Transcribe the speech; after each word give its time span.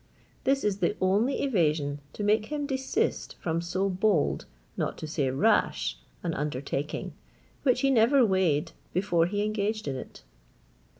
This 0.45 0.63
is 0.63 0.79
the 0.79 0.95
only 0.99 1.43
evasion 1.43 1.99
to 2.13 2.23
make 2.23 2.47
him 2.47 2.65
desist 2.65 3.35
from 3.39 3.61
so 3.61 3.87
bold, 3.87 4.45
not 4.75 4.97
to 4.97 5.07
say 5.07 5.29
rash, 5.29 5.95
an 6.23 6.33
undertaking, 6.33 7.13
which 7.61 7.81
he 7.81 7.91
never 7.91 8.25
weighed 8.25 8.71
before 8.93 9.27
he 9.27 9.43
engaged 9.43 9.87
in 9.87 9.95
it." 9.95 10.23